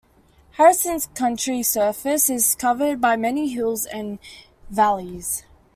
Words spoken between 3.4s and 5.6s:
hills and valleys.